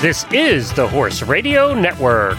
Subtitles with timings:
[0.00, 2.38] This is the Horse Radio Network.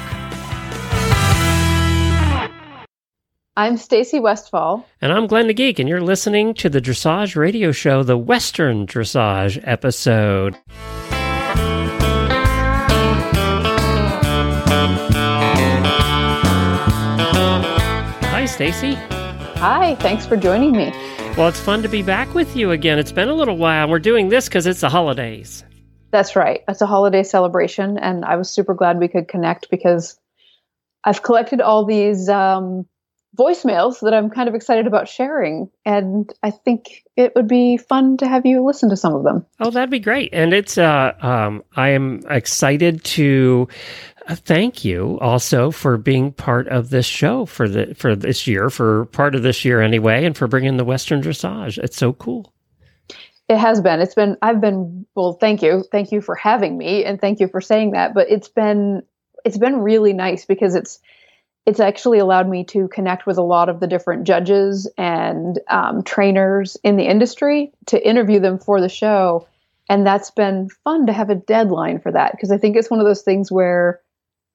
[3.58, 4.88] I'm Stacy Westfall.
[5.02, 8.88] And I'm Glenn the Geek, and you're listening to the Dressage Radio Show, the Western
[8.88, 10.58] Dressage episode.
[18.24, 18.94] Hi, Stacy.
[19.58, 20.92] Hi, thanks for joining me.
[21.36, 22.98] Well, it's fun to be back with you again.
[22.98, 23.90] It's been a little while.
[23.90, 25.66] We're doing this because it's the holidays.
[26.12, 26.62] That's right.
[26.68, 30.20] It's a holiday celebration, and I was super glad we could connect because
[31.04, 32.86] I've collected all these um,
[33.38, 38.18] voicemails that I'm kind of excited about sharing, and I think it would be fun
[38.18, 39.46] to have you listen to some of them.
[39.60, 40.34] Oh, that'd be great.
[40.34, 43.68] And it's uh, um, I am excited to
[44.28, 48.70] uh, thank you also for being part of this show for the for this year,
[48.70, 51.78] for part of this year anyway, and for bringing the Western dressage.
[51.78, 52.54] It's so cool.
[53.50, 54.00] It has been.
[54.00, 54.38] It's been.
[54.44, 55.08] I've been.
[55.16, 55.84] Well, thank you.
[55.92, 58.14] Thank you for having me, and thank you for saying that.
[58.14, 59.02] But it's been.
[59.44, 61.00] It's been really nice because it's.
[61.66, 66.04] It's actually allowed me to connect with a lot of the different judges and um,
[66.04, 69.48] trainers in the industry to interview them for the show,
[69.90, 73.00] and that's been fun to have a deadline for that because I think it's one
[73.00, 74.00] of those things where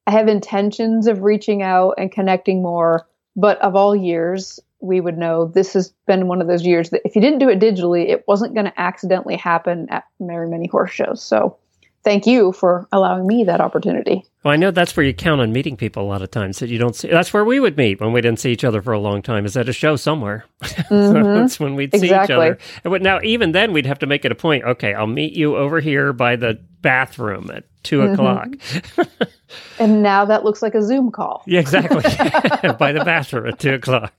[0.06, 5.16] I have intentions of reaching out and connecting more, but of all years, we would
[5.16, 8.08] know this has been one of those years that if you didn't do it digitally,
[8.08, 11.22] it wasn't going to accidentally happen at very many horse shows.
[11.22, 11.56] So
[12.04, 14.22] thank you for allowing me that opportunity.
[14.44, 16.68] Well, I know that's where you count on meeting people a lot of times that
[16.68, 17.08] you don't see.
[17.08, 19.46] That's where we would meet when we didn't see each other for a long time.
[19.46, 20.44] Is at a show somewhere.
[20.84, 21.34] Mm-hmm.
[21.34, 22.58] that's when we'd see each other.
[22.84, 24.64] now, even then, we'd have to make it a point.
[24.64, 28.12] Okay, I'll meet you over here by the bathroom at 2 mm-hmm.
[28.12, 29.08] o'clock.
[29.80, 31.42] and now that looks like a Zoom call.
[31.46, 32.02] Yeah, exactly.
[32.78, 34.12] by the bathroom at two o'clock.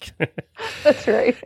[0.84, 1.38] That's right.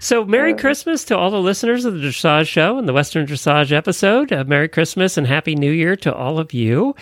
[0.00, 3.72] So, Merry Christmas to all the listeners of the Dressage Show and the Western Dressage
[3.72, 4.32] episode.
[4.32, 6.94] Uh, Merry Christmas and Happy New Year to all of you.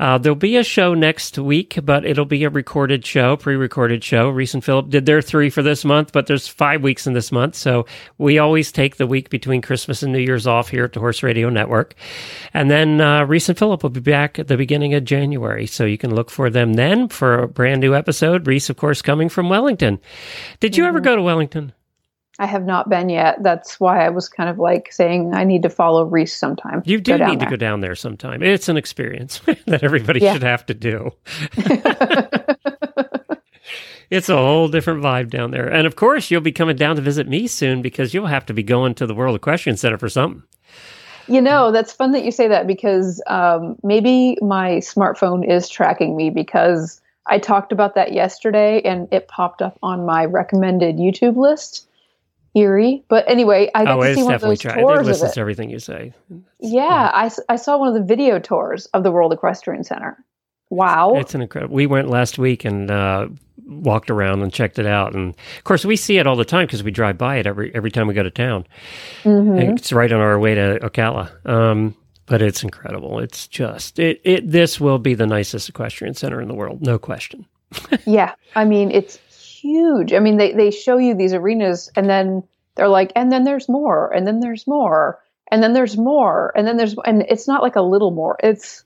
[0.00, 4.02] Uh, there'll be a show next week, but it'll be a recorded show, pre recorded
[4.02, 4.28] show.
[4.28, 7.30] Reese and Philip did their three for this month, but there's five weeks in this
[7.30, 7.54] month.
[7.54, 7.86] So,
[8.18, 11.22] we always take the week between Christmas and New Year's off here at the Horse
[11.22, 11.94] Radio Network.
[12.52, 15.66] And then uh, Reese and Philip will be back at the beginning of January.
[15.66, 18.48] So, you can look for them then for a brand new episode.
[18.48, 20.00] Reese, of course, coming from Wellington.
[20.58, 20.88] Did you mm-hmm.
[20.88, 21.74] ever go to Wellington?
[22.40, 23.42] I have not been yet.
[23.42, 26.82] That's why I was kind of like saying I need to follow Reese sometime.
[26.86, 27.50] You do need there.
[27.50, 28.42] to go down there sometime.
[28.42, 30.32] It's an experience that everybody yeah.
[30.32, 31.10] should have to do.
[34.08, 35.68] it's a whole different vibe down there.
[35.68, 38.54] And of course, you'll be coming down to visit me soon because you'll have to
[38.54, 40.42] be going to the World Equestrian Center for something.
[41.28, 46.16] You know, that's fun that you say that because um, maybe my smartphone is tracking
[46.16, 51.36] me because I talked about that yesterday and it popped up on my recommended YouTube
[51.36, 51.86] list
[52.54, 53.04] eerie.
[53.08, 54.80] But anyway, I got oh, to see one of those try.
[54.80, 55.00] tours.
[55.00, 56.12] It listens to everything you say.
[56.28, 60.24] yeah, yeah, I, I saw one of the video tours of the World Equestrian Center.
[60.70, 61.74] Wow, it's an incredible.
[61.74, 63.28] We went last week and uh,
[63.66, 66.66] walked around and checked it out, and of course we see it all the time
[66.66, 68.66] because we drive by it every every time we go to town.
[69.24, 69.74] Mm-hmm.
[69.74, 71.44] It's right on our way to Ocala.
[71.44, 71.96] Um,
[72.30, 73.18] but it's incredible.
[73.18, 74.48] It's just it, it.
[74.48, 77.44] This will be the nicest equestrian center in the world, no question.
[78.06, 79.18] yeah, I mean it's
[79.60, 80.12] huge.
[80.12, 82.44] I mean, they, they show you these arenas and then
[82.74, 86.66] they're like, and then there's more, and then there's more, and then there's more, and
[86.66, 88.36] then there's, and it's not like a little more.
[88.42, 88.84] It's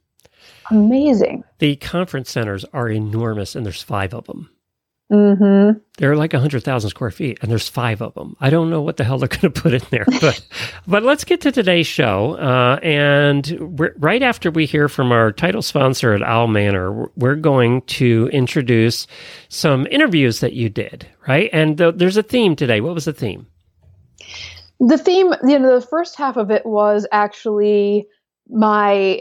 [0.71, 1.45] amazing.
[1.59, 4.51] The conference centers are enormous, and there's five of them.
[5.15, 5.79] Mm-hmm.
[5.99, 8.37] They're like 100,000 square feet, and there's five of them.
[8.41, 10.45] I don't know what the hell they're going to put in there, but
[10.89, 12.35] but let's get to today's show.
[12.35, 13.57] Uh, and
[13.99, 19.07] right after we hear from our title sponsor at Owl Manor, we're going to introduce
[19.49, 21.49] some interviews that you did, right?
[21.53, 22.81] And th- there's a theme today.
[22.81, 23.47] What was the theme?
[24.81, 28.09] The theme, you know, the first half of it was actually
[28.49, 29.21] my.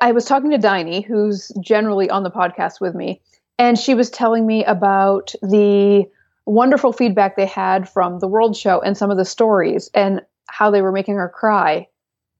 [0.00, 3.22] I was talking to Dini, who's generally on the podcast with me
[3.58, 6.04] and she was telling me about the
[6.46, 10.70] wonderful feedback they had from the World Show and some of the stories and how
[10.70, 11.88] they were making her cry.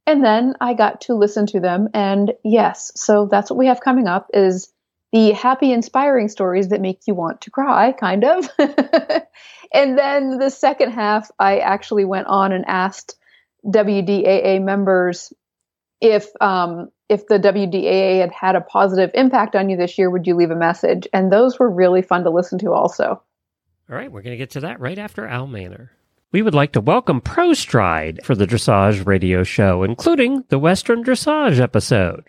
[0.06, 3.80] And then I got to listen to them and yes, so that's what we have
[3.80, 4.72] coming up is
[5.12, 8.48] the happy inspiring stories that make you want to cry kind of.
[9.72, 13.16] and then the second half I actually went on and asked
[13.64, 15.32] WDAA members
[16.04, 20.26] if um, if the WDAA had had a positive impact on you this year, would
[20.26, 21.08] you leave a message?
[21.12, 23.22] And those were really fun to listen to also.
[23.90, 25.92] All right, we're going to get to that right after Al Manor.
[26.30, 31.60] We would like to welcome ProStride for the Dressage Radio Show, including the Western Dressage
[31.60, 32.28] episode.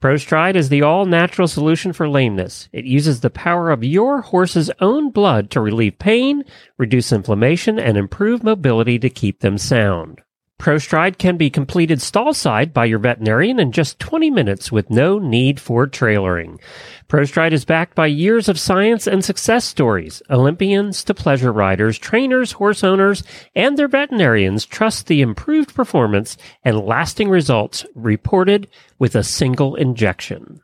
[0.00, 2.68] ProStride is the all natural solution for lameness.
[2.72, 6.44] It uses the power of your horse's own blood to relieve pain,
[6.78, 10.22] reduce inflammation, and improve mobility to keep them sound.
[10.60, 15.58] ProStride can be completed stall-side by your veterinarian in just 20 minutes with no need
[15.60, 16.60] for trailering.
[17.08, 20.22] ProStride is backed by years of science and success stories.
[20.30, 23.24] Olympians to pleasure riders, trainers, horse owners,
[23.54, 28.68] and their veterinarians trust the improved performance and lasting results reported
[28.98, 30.60] with a single injection.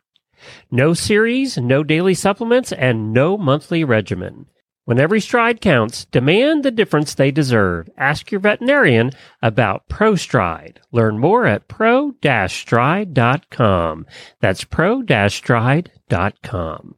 [0.71, 4.47] No series, no daily supplements, and no monthly regimen.
[4.91, 7.89] When every stride counts, demand the difference they deserve.
[7.97, 10.79] Ask your veterinarian about ProStride.
[10.91, 14.07] Learn more at pro-stride.com.
[14.41, 16.95] That's pro-stride.com.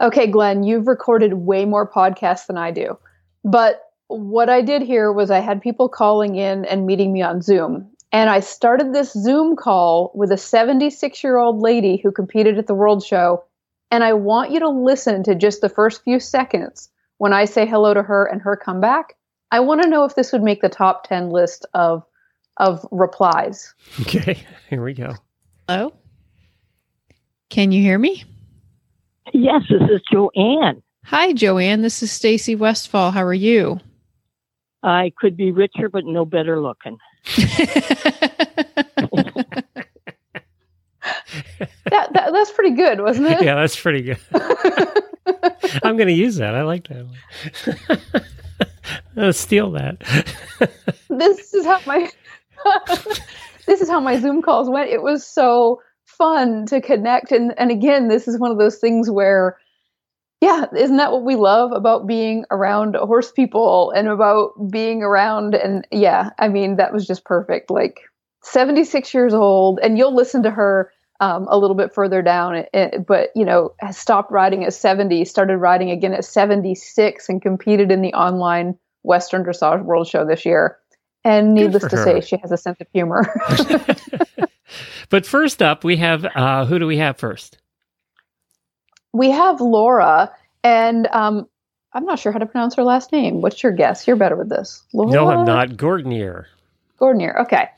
[0.00, 2.98] Okay, Glenn, you've recorded way more podcasts than I do.
[3.44, 7.42] But what I did here was I had people calling in and meeting me on
[7.42, 7.92] Zoom.
[8.10, 12.66] And I started this Zoom call with a 76 year old lady who competed at
[12.66, 13.44] the World Show.
[13.92, 16.89] And I want you to listen to just the first few seconds
[17.20, 19.14] when I say hello to her and her come back,
[19.50, 22.02] I want to know if this would make the top 10 list of
[22.56, 23.74] of replies.
[24.00, 25.12] Okay, here we go.
[25.68, 25.92] Hello?
[27.50, 28.24] Can you hear me?
[29.34, 30.80] Yes, this is JoAnn.
[31.04, 31.82] Hi, JoAnn.
[31.82, 33.10] This is Stacy Westfall.
[33.10, 33.80] How are you?
[34.82, 36.96] I could be richer, but no better looking.
[37.36, 37.54] that,
[41.84, 43.42] that, that's pretty good, wasn't it?
[43.42, 44.18] Yeah, that's pretty good.
[45.26, 46.54] I'm going to use that.
[46.54, 47.06] I like that.
[49.16, 50.00] I'll steal that.
[51.08, 52.10] this is how my
[53.66, 54.90] this is how my Zoom calls went.
[54.90, 59.10] It was so fun to connect, and and again, this is one of those things
[59.10, 59.58] where,
[60.40, 65.54] yeah, isn't that what we love about being around horse people and about being around?
[65.54, 67.70] And yeah, I mean, that was just perfect.
[67.70, 68.00] Like
[68.42, 72.64] 76 years old, and you'll listen to her um, a little bit further down,
[73.06, 77.92] but you know, has stopped riding at 70, started riding again at 76, and competed
[77.92, 80.78] in the online Western Dressage World Show this year.
[81.22, 82.04] And needless to her.
[82.04, 83.26] say, she has a sense of humor.
[85.10, 87.58] but first up, we have uh, who do we have first?
[89.12, 90.32] We have Laura,
[90.64, 91.46] and um,
[91.92, 93.42] I'm not sure how to pronounce her last name.
[93.42, 94.06] What's your guess?
[94.06, 94.82] You're better with this.
[94.94, 95.12] Laura?
[95.12, 95.70] No, I'm not.
[95.70, 96.46] Gordonier.
[96.98, 97.38] Gordonier.
[97.42, 97.68] Okay.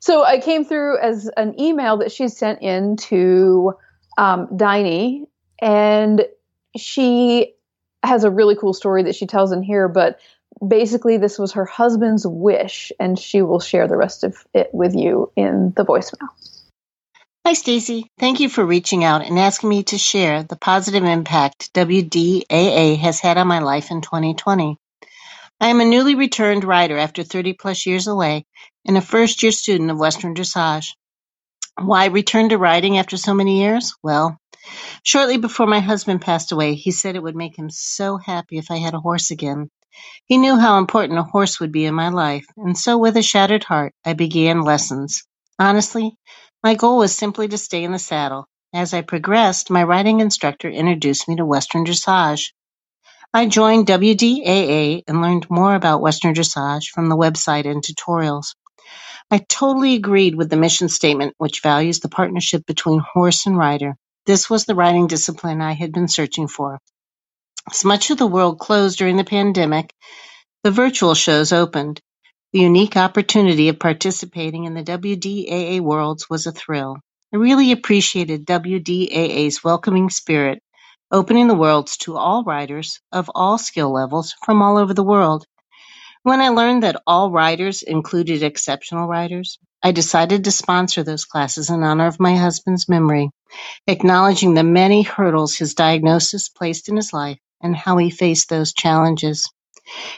[0.00, 3.74] So I came through as an email that she sent in to
[4.16, 5.26] um, Dini,
[5.60, 6.24] and
[6.76, 7.54] she
[8.02, 9.88] has a really cool story that she tells in here.
[9.88, 10.18] But
[10.66, 14.94] basically, this was her husband's wish, and she will share the rest of it with
[14.94, 16.28] you in the voicemail.
[17.46, 18.06] Hi, Stacy.
[18.18, 23.20] Thank you for reaching out and asking me to share the positive impact WDAA has
[23.20, 24.76] had on my life in 2020.
[25.62, 28.46] I am a newly returned rider after 30 plus years away
[28.86, 30.94] and a first year student of Western Dressage.
[31.78, 33.94] Why return to riding after so many years?
[34.02, 34.38] Well,
[35.02, 38.70] shortly before my husband passed away, he said it would make him so happy if
[38.70, 39.68] I had a horse again.
[40.24, 43.22] He knew how important a horse would be in my life, and so with a
[43.22, 45.24] shattered heart, I began lessons.
[45.58, 46.14] Honestly,
[46.62, 48.46] my goal was simply to stay in the saddle.
[48.72, 52.52] As I progressed, my riding instructor introduced me to Western Dressage.
[53.32, 58.56] I joined WDAA and learned more about Western Dressage from the website and tutorials.
[59.30, 63.94] I totally agreed with the mission statement, which values the partnership between horse and rider.
[64.26, 66.80] This was the riding discipline I had been searching for.
[67.70, 69.94] As much of the world closed during the pandemic,
[70.64, 72.00] the virtual shows opened.
[72.52, 76.98] The unique opportunity of participating in the WDAA Worlds was a thrill.
[77.32, 80.62] I really appreciated WDAA's welcoming spirit
[81.10, 85.46] opening the worlds to all riders of all skill levels from all over the world.
[86.22, 91.70] When I learned that all riders included exceptional riders, I decided to sponsor those classes
[91.70, 93.30] in honor of my husband's memory,
[93.86, 98.74] acknowledging the many hurdles his diagnosis placed in his life and how he faced those
[98.74, 99.50] challenges.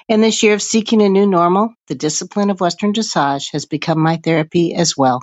[0.08, 4.00] In this year of seeking a new normal, the discipline of Western dressage has become
[4.00, 5.22] my therapy as well.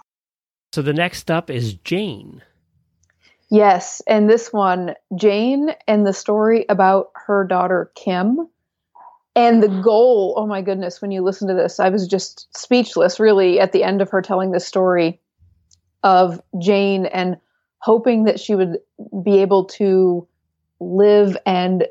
[0.73, 2.41] So the next up is Jayne.
[3.49, 8.47] Yes, and this one, Jayne and the story about her daughter Kim.
[9.35, 13.19] And the goal, oh my goodness, when you listen to this, I was just speechless
[13.19, 15.19] really at the end of her telling the story
[16.03, 17.37] of Jane and
[17.79, 18.77] hoping that she would
[19.23, 20.27] be able to
[20.79, 21.87] live and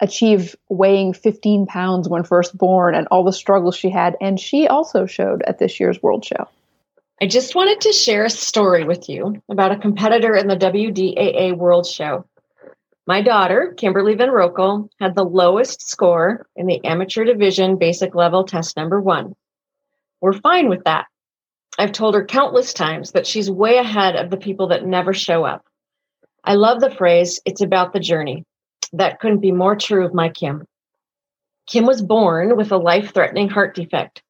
[0.00, 4.16] achieve weighing 15 pounds when first born and all the struggles she had.
[4.20, 6.48] And she also showed at this year's World Show.
[7.20, 11.56] I just wanted to share a story with you about a competitor in the WDAA
[11.56, 12.24] World Show.
[13.08, 18.44] My daughter, Kimberly Van Rokel, had the lowest score in the amateur division basic level
[18.44, 19.34] test number one.
[20.20, 21.06] We're fine with that.
[21.76, 25.42] I've told her countless times that she's way ahead of the people that never show
[25.44, 25.64] up.
[26.44, 28.44] I love the phrase, it's about the journey.
[28.92, 30.66] That couldn't be more true of my Kim.
[31.66, 34.22] Kim was born with a life threatening heart defect.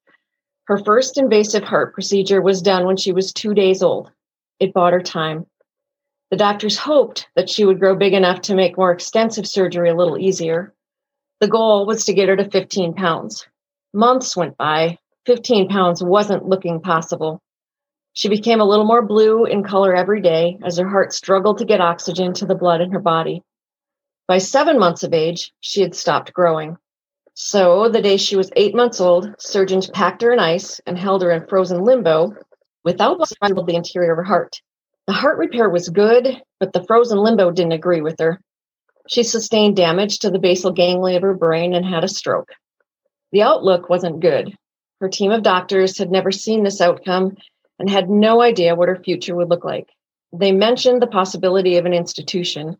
[0.69, 4.11] Her first invasive heart procedure was done when she was two days old.
[4.59, 5.47] It bought her time.
[6.29, 9.95] The doctors hoped that she would grow big enough to make more extensive surgery a
[9.95, 10.75] little easier.
[11.39, 13.47] The goal was to get her to 15 pounds.
[13.95, 14.99] Months went by.
[15.25, 17.41] 15 pounds wasn't looking possible.
[18.13, 21.65] She became a little more blue in color every day as her heart struggled to
[21.65, 23.41] get oxygen to the blood in her body.
[24.27, 26.77] By seven months of age, she had stopped growing.
[27.41, 31.21] So, the day she was eight months old, surgeons packed her in ice and held
[31.21, 32.33] her in frozen limbo
[32.83, 34.61] without the interior of her heart.
[35.07, 38.41] The heart repair was good, but the frozen limbo didn't agree with her.
[39.07, 42.49] She sustained damage to the basal ganglia of her brain and had a stroke.
[43.31, 44.53] The outlook wasn't good.
[44.99, 47.37] Her team of doctors had never seen this outcome
[47.79, 49.87] and had no idea what her future would look like.
[50.33, 52.75] They mentioned the possibility of an institution.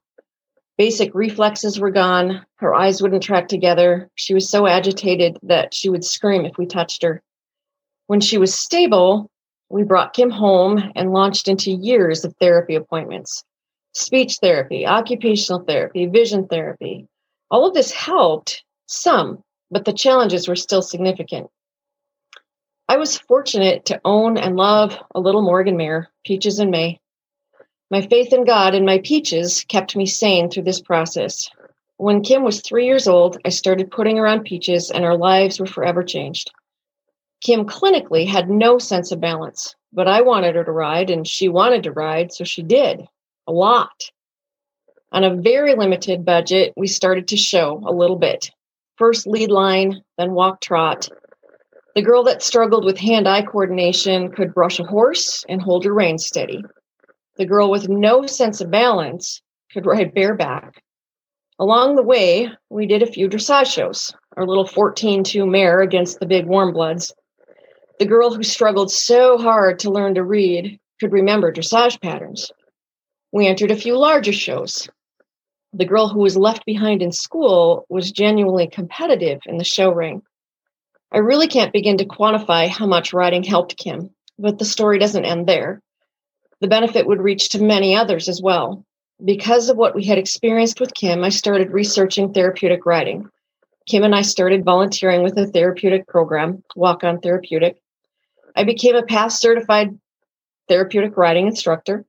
[0.79, 2.45] Basic reflexes were gone.
[2.55, 4.09] Her eyes wouldn't track together.
[4.15, 7.21] She was so agitated that she would scream if we touched her.
[8.07, 9.29] When she was stable,
[9.67, 13.43] we brought Kim home and launched into years of therapy appointments
[13.91, 17.05] speech therapy, occupational therapy, vision therapy.
[17.51, 21.49] All of this helped some, but the challenges were still significant.
[22.87, 27.01] I was fortunate to own and love a little Morgan mare, Peaches in May.
[27.91, 31.49] My faith in God and my peaches kept me sane through this process.
[31.97, 35.59] When Kim was three years old, I started putting her on peaches, and our lives
[35.59, 36.51] were forever changed.
[37.41, 41.49] Kim clinically had no sense of balance, but I wanted her to ride and she
[41.49, 43.07] wanted to ride, so she did
[43.47, 44.11] a lot.
[45.11, 48.51] On a very limited budget, we started to show a little bit.
[48.97, 51.09] First lead line, then walk trot.
[51.95, 55.93] The girl that struggled with hand eye coordination could brush a horse and hold her
[55.93, 56.63] rein steady.
[57.39, 59.41] The girl with no sense of balance
[59.73, 60.83] could ride bareback.
[61.57, 64.13] Along the way, we did a few dressage shows.
[64.37, 67.11] Our little 14 2 mare against the big warm bloods
[67.99, 72.49] the girl who struggled so hard to learn to read could remember dressage patterns.
[73.33, 74.87] We entered a few larger shows.
[75.73, 80.21] The girl who was left behind in school was genuinely competitive in the show ring.
[81.11, 85.25] I really can't begin to quantify how much riding helped Kim, but the story doesn't
[85.25, 85.81] end there.
[86.61, 88.85] The benefit would reach to many others as well.
[89.23, 93.29] Because of what we had experienced with Kim, I started researching therapeutic riding.
[93.87, 97.81] Kim and I started volunteering with a therapeutic program, Walk on Therapeutic,
[98.55, 99.97] I became a PATH certified
[100.67, 102.05] therapeutic riding instructor.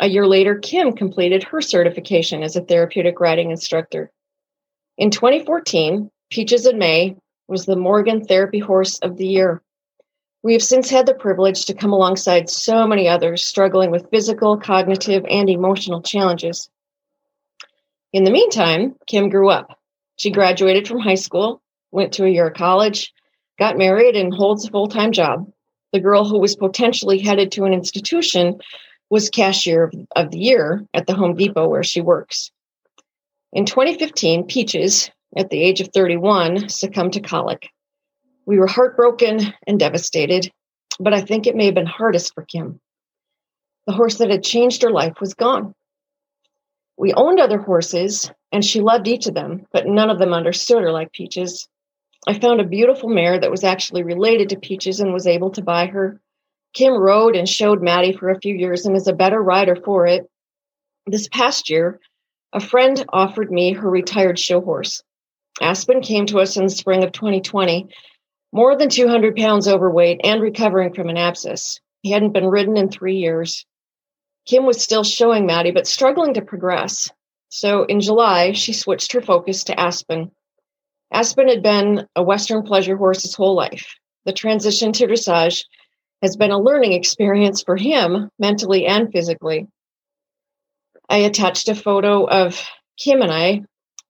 [0.00, 4.10] A year later, Kim completed her certification as a therapeutic riding instructor.
[4.98, 7.16] In 2014, Peaches in May
[7.46, 9.62] was the Morgan Therapy Horse of the Year.
[10.42, 14.56] We have since had the privilege to come alongside so many others struggling with physical,
[14.56, 16.68] cognitive, and emotional challenges.
[18.12, 19.78] In the meantime, Kim grew up.
[20.16, 23.12] She graduated from high school, went to a year of college,
[23.58, 25.46] got married, and holds a full time job
[25.92, 28.58] the girl who was potentially headed to an institution
[29.10, 32.50] was cashier of the year at the Home Depot where she works.
[33.52, 37.68] In 2015, Peaches, at the age of 31, succumbed to colic.
[38.46, 40.50] We were heartbroken and devastated,
[40.98, 42.80] but I think it may have been hardest for Kim.
[43.86, 45.74] The horse that had changed her life was gone.
[46.96, 50.82] We owned other horses, and she loved each of them, but none of them understood
[50.82, 51.68] her like Peaches.
[52.26, 55.62] I found a beautiful mare that was actually related to Peaches and was able to
[55.62, 56.20] buy her.
[56.74, 60.06] Kim rode and showed Maddie for a few years and is a better rider for
[60.06, 60.28] it.
[61.06, 61.98] This past year,
[62.52, 65.02] a friend offered me her retired show horse.
[65.60, 67.88] Aspen came to us in the spring of 2020,
[68.52, 71.80] more than 200 pounds overweight and recovering from an abscess.
[72.02, 73.64] He hadn't been ridden in three years.
[74.46, 77.08] Kim was still showing Maddie, but struggling to progress.
[77.48, 80.30] So in July, she switched her focus to Aspen.
[81.12, 83.94] Aspen had been a Western pleasure horse his whole life.
[84.24, 85.64] The transition to dressage
[86.22, 89.66] has been a learning experience for him, mentally and physically.
[91.08, 92.60] I attached a photo of
[92.96, 93.62] Kim and I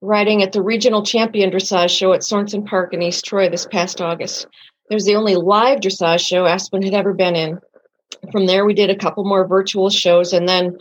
[0.02, 4.00] riding at the regional champion dressage show at Sorensen Park in East Troy this past
[4.00, 4.46] August.
[4.90, 7.58] It was the only live dressage show Aspen had ever been in.
[8.32, 10.76] From there, we did a couple more virtual shows and then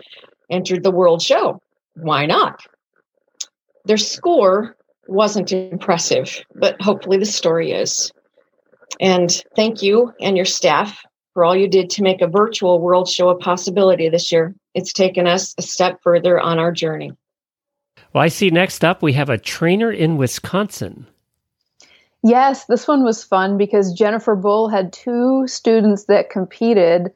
[0.50, 1.62] entered the world show.
[1.94, 2.66] Why not?
[3.86, 4.76] Their score
[5.08, 8.12] wasn't impressive, but hopefully the story is.
[9.00, 13.08] And thank you and your staff for all you did to make a virtual world
[13.08, 14.54] show a possibility this year.
[14.74, 17.12] It's taken us a step further on our journey.
[18.14, 21.08] Well, I see next up we have a trainer in Wisconsin.
[22.24, 27.14] Yes, this one was fun because Jennifer Bull had two students that competed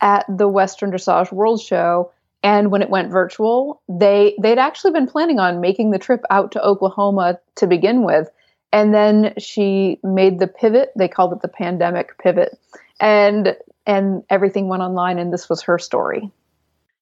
[0.00, 2.12] at the Western Dressage World Show
[2.42, 6.52] and when it went virtual they they'd actually been planning on making the trip out
[6.52, 8.30] to oklahoma to begin with
[8.72, 10.92] And then she made the pivot.
[10.96, 12.58] They called it the pandemic pivot.
[13.00, 16.30] And and everything went online and this was her story.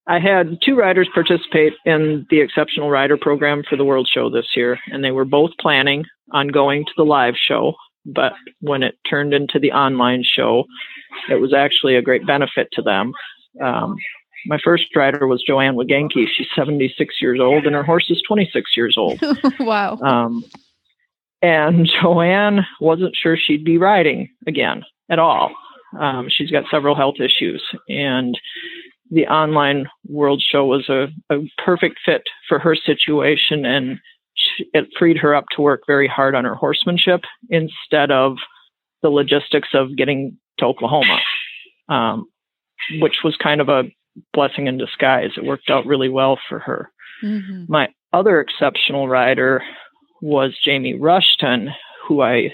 [0.09, 4.47] I had two riders participate in the Exceptional Rider program for the World Show this
[4.55, 7.75] year, and they were both planning on going to the live show.
[8.05, 10.65] But when it turned into the online show,
[11.29, 13.13] it was actually a great benefit to them.
[13.61, 13.97] Um,
[14.47, 16.29] my first rider was JoAnn Wagenke.
[16.33, 19.21] She's 76 years old, and her horse is 26 years old.
[19.61, 19.99] wow.
[19.99, 20.45] Um,
[21.43, 25.53] and JoAnn wasn't sure she'd be riding again at all.
[25.99, 28.39] Um, she's got several health issues, and
[29.11, 33.99] the online world show was a, a perfect fit for her situation, and
[34.35, 38.37] she, it freed her up to work very hard on her horsemanship instead of
[39.03, 41.21] the logistics of getting to Oklahoma,
[41.89, 42.27] um,
[43.01, 43.85] which was kind of a
[44.33, 45.31] blessing in disguise.
[45.37, 46.91] It worked out really well for her.
[47.23, 47.65] Mm-hmm.
[47.69, 49.63] My other exceptional rider
[50.21, 51.71] was Jamie Rushton,
[52.07, 52.53] who I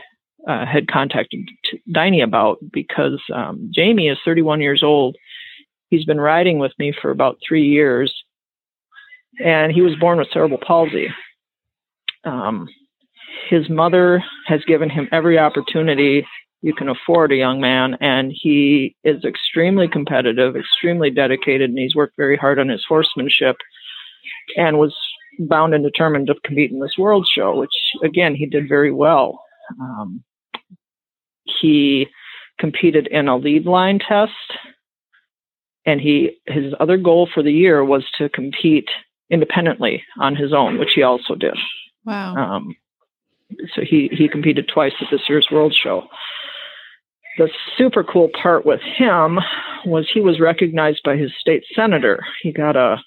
[0.48, 1.48] uh, had contacted
[1.88, 5.16] Dini about because um, Jamie is 31 years old.
[5.92, 8.10] He's been riding with me for about three years,
[9.44, 11.08] and he was born with cerebral palsy.
[12.24, 12.66] Um,
[13.50, 16.26] his mother has given him every opportunity
[16.62, 21.94] you can afford a young man, and he is extremely competitive, extremely dedicated, and he's
[21.94, 23.56] worked very hard on his horsemanship
[24.56, 24.96] and was
[25.40, 29.44] bound and determined to compete in this world show, which again he did very well.
[29.78, 30.24] Um,
[31.44, 32.06] he
[32.58, 34.32] competed in a lead line test,
[35.84, 38.88] and he his other goal for the year was to compete
[39.30, 41.56] independently on his own, which he also did.
[42.04, 42.34] Wow.
[42.36, 42.76] Um,
[43.74, 46.06] so he he competed twice at this year's World Show.
[47.38, 47.48] The
[47.78, 49.38] super cool part with him
[49.86, 52.20] was he was recognized by his state senator.
[52.42, 52.98] He got a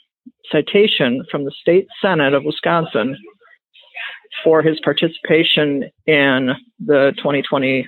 [0.51, 3.17] citation from the state senate of Wisconsin
[4.43, 7.87] for his participation in the 2020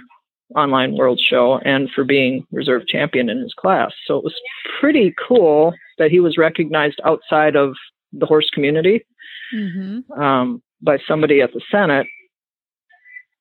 [0.56, 3.92] online world show and for being reserve champion in his class.
[4.06, 4.36] So it was
[4.80, 7.76] pretty cool that he was recognized outside of
[8.14, 9.06] the horse community
[9.54, 10.12] mm-hmm.
[10.20, 12.08] um, by somebody at the Senate.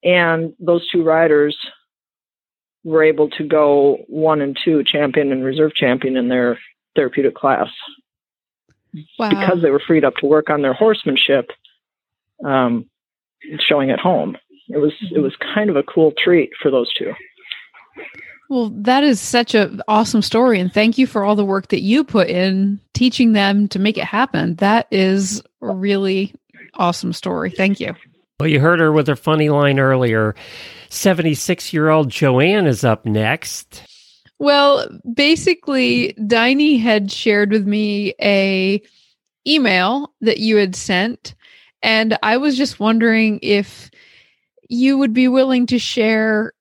[0.02, 1.56] And those two riders
[2.84, 6.58] were able to go one and two champion and reserve champion in their
[6.94, 7.68] therapeutic class.
[9.18, 9.28] Wow.
[9.28, 11.50] Because they were freed up to work on their horsemanship,
[12.44, 12.88] um,
[13.58, 14.36] showing at home.
[14.68, 17.12] It was it was kind of a cool treat for those two.
[18.48, 21.80] Well, that is such an awesome story, and thank you for all the work that
[21.80, 24.54] you put in teaching them to make it happen.
[24.56, 26.32] That is a really
[26.74, 27.50] awesome story.
[27.50, 27.94] Thank you.
[28.38, 30.34] Well, you heard her with her funny line earlier.
[30.90, 33.82] 76 year old JoAnn is up next.
[34.38, 38.82] Well, basically, Dini had shared with me a
[39.46, 41.34] email that you had sent,
[41.82, 43.90] and I was just wondering if
[44.68, 46.52] you would be willing to share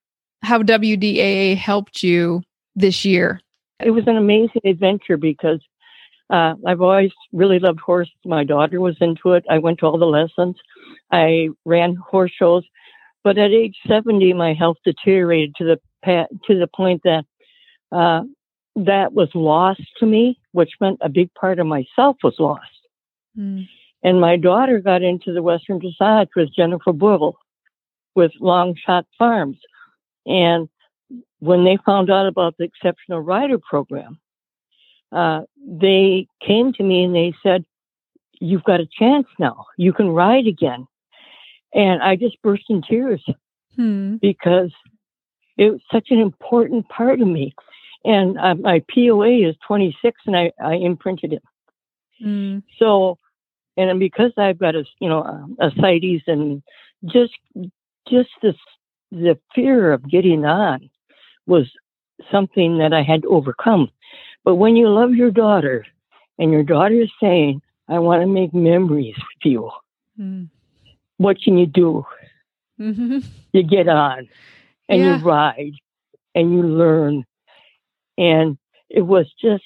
[0.41, 2.41] how WDAA helped you
[2.75, 3.41] this year.
[3.79, 5.59] It was an amazing adventure because
[6.29, 8.13] uh, I've always really loved horses.
[8.25, 9.45] My daughter was into it.
[9.49, 10.55] I went to all the lessons.
[11.11, 12.63] I ran horse shows,
[13.23, 17.25] but at age 70, my health deteriorated to the to the point that
[17.91, 18.21] uh,
[18.75, 22.61] that was lost to me, which meant a big part of myself was lost.
[23.37, 23.67] Mm.
[24.03, 27.37] And my daughter got into the Western Dressage with Jennifer Bull,
[28.15, 29.57] with Long Shot Farms.
[30.25, 30.69] And
[31.39, 34.19] when they found out about the Exceptional Rider Program,
[35.11, 37.65] uh, they came to me and they said,
[38.41, 39.65] You've got a chance now.
[39.77, 40.87] You can ride again.
[41.73, 43.23] And I just burst in tears
[43.75, 44.15] hmm.
[44.17, 44.71] because
[45.57, 47.53] it was such an important part of me.
[48.03, 51.43] And uh, my POA is 26 and I, I imprinted it.
[52.21, 52.59] Hmm.
[52.77, 53.17] So,
[53.77, 56.61] and because I've got a, you know, a, ascites and
[57.05, 57.33] just
[58.09, 58.55] just this
[59.11, 60.89] the fear of getting on
[61.45, 61.69] was
[62.31, 63.89] something that I had to overcome.
[64.43, 65.85] But when you love your daughter
[66.37, 69.71] and your daughter is saying, I want to make memories with you,
[70.19, 70.49] mm.
[71.17, 72.05] what can you do?
[72.79, 73.19] Mm-hmm.
[73.53, 74.27] You get on
[74.89, 75.17] and yeah.
[75.17, 75.73] you ride
[76.33, 77.25] and you learn.
[78.17, 78.57] And
[78.89, 79.63] it was just,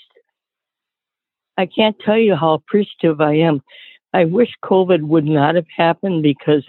[1.58, 3.62] I can't tell you how appreciative I am.
[4.14, 6.64] I wish COVID would not have happened because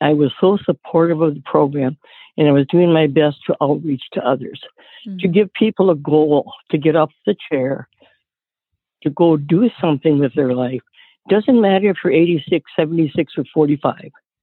[0.00, 1.96] I was so supportive of the program
[2.36, 4.60] and I was doing my best to outreach to others,
[5.06, 5.18] mm-hmm.
[5.18, 7.88] to give people a goal to get off the chair,
[9.02, 10.80] to go do something with their life.
[11.28, 13.94] Doesn't matter if you're 86, 76, or 45.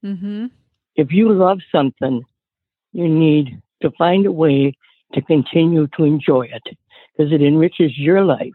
[0.05, 0.45] Mm-hmm.
[0.95, 2.23] If you love something,
[2.93, 4.73] you need to find a way
[5.13, 6.77] to continue to enjoy it
[7.15, 8.53] because it enriches your life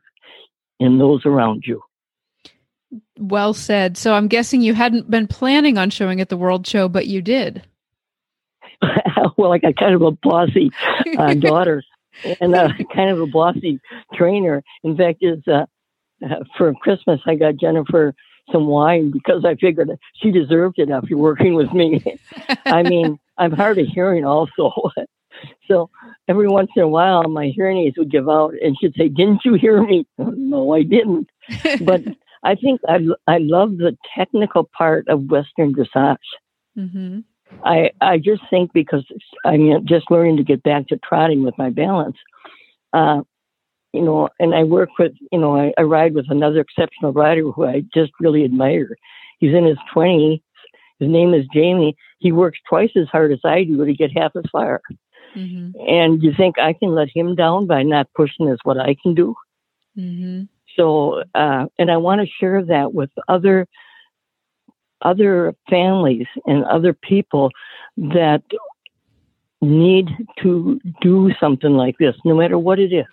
[0.80, 1.82] and those around you.
[3.18, 3.96] Well said.
[3.96, 7.22] So I'm guessing you hadn't been planning on showing at the World Show, but you
[7.22, 7.62] did.
[9.36, 10.70] well, I got kind of a bossy
[11.18, 11.82] uh, daughter
[12.40, 13.80] and uh, kind of a bossy
[14.14, 14.62] trainer.
[14.82, 15.66] In fact, is uh,
[16.56, 18.14] for Christmas I got Jennifer
[18.50, 22.02] some wine because I figured she deserved it after working with me.
[22.66, 24.72] I mean, I'm hard of hearing also.
[25.68, 25.90] so
[26.28, 29.44] every once in a while, my hearing aids would give out, and she'd say, "Didn't
[29.44, 31.30] you hear me?" no, I didn't.
[31.82, 32.02] but
[32.42, 36.16] I think I I love the technical part of Western dressage.
[36.76, 37.20] Mm-hmm.
[37.64, 39.04] I I just think because
[39.44, 42.16] I'm just learning to get back to trotting with my balance.
[42.92, 43.22] Uh,
[43.92, 47.50] you know, and I work with, you know, I, I ride with another exceptional rider
[47.50, 48.96] who I just really admire.
[49.38, 50.40] He's in his 20s.
[50.98, 51.96] His name is Jamie.
[52.18, 54.80] He works twice as hard as I do to get half as far.
[55.36, 55.80] Mm-hmm.
[55.88, 59.14] And you think I can let him down by not pushing as what I can
[59.14, 59.34] do?
[59.98, 60.44] Mm-hmm.
[60.76, 63.66] So, uh, and I want to share that with other
[65.02, 67.50] other families and other people
[67.96, 68.42] that
[69.60, 70.08] need
[70.42, 73.06] to do something like this, no matter what it is.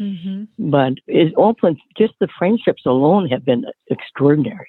[0.00, 0.70] Mm-hmm.
[0.70, 4.68] But it opens, just the friendships alone have been extraordinary.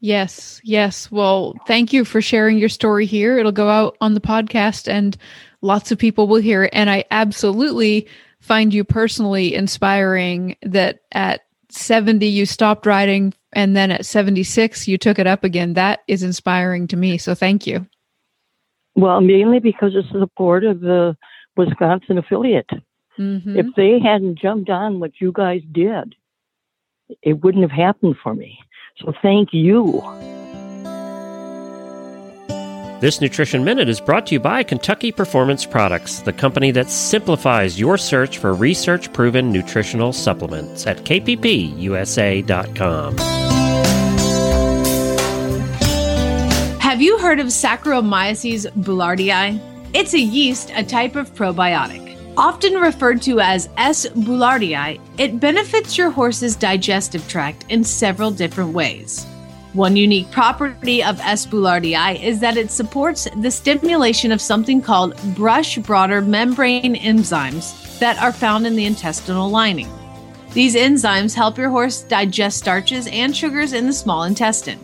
[0.00, 1.12] Yes, yes.
[1.12, 3.38] Well, thank you for sharing your story here.
[3.38, 5.16] It'll go out on the podcast and
[5.60, 6.70] lots of people will hear it.
[6.72, 8.08] And I absolutely
[8.42, 14.98] find you personally inspiring that at 70 you stopped riding and then at 76 you
[14.98, 15.72] took it up again.
[15.74, 17.16] That is inspiring to me.
[17.16, 17.86] So thank you.
[18.94, 21.16] Well, mainly because the support of the
[21.56, 22.68] Wisconsin affiliate.
[23.18, 23.56] Mm-hmm.
[23.58, 26.14] If they hadn't jumped on what you guys did,
[27.22, 28.58] it wouldn't have happened for me.
[28.98, 30.02] So thank you.
[33.02, 37.76] This Nutrition Minute is brought to you by Kentucky Performance Products, the company that simplifies
[37.76, 41.48] your search for research proven nutritional supplements at kppusa.com.
[46.78, 49.58] Have you heard of Saccharomyces boulardii?
[49.92, 52.16] It's a yeast, a type of probiotic.
[52.36, 54.06] Often referred to as S.
[54.06, 59.26] boulardii, it benefits your horse's digestive tract in several different ways.
[59.74, 61.46] One unique property of S.
[61.46, 68.20] boulardii is that it supports the stimulation of something called brush border membrane enzymes that
[68.22, 69.88] are found in the intestinal lining.
[70.52, 74.78] These enzymes help your horse digest starches and sugars in the small intestine.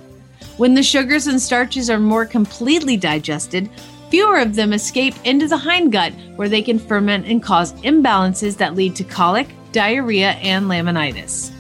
[0.57, 3.69] When the sugars and starches are more completely digested,
[4.11, 8.75] Fewer of them escape into the hindgut where they can ferment and cause imbalances that
[8.75, 11.51] lead to colic, diarrhea, and laminitis.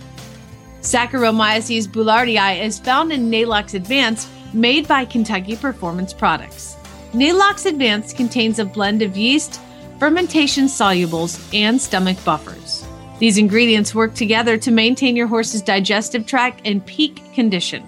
[0.81, 6.77] Saccharomyces boulardii is found in Neigh-Lox Advanced, made by Kentucky Performance Products.
[7.13, 9.61] Neigh-Lox Advanced contains a blend of yeast,
[9.99, 12.87] fermentation solubles, and stomach buffers.
[13.19, 17.85] These ingredients work together to maintain your horse's digestive tract in peak condition.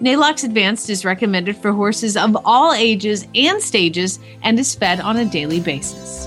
[0.00, 5.18] Neigh-Lox Advanced is recommended for horses of all ages and stages and is fed on
[5.18, 6.26] a daily basis.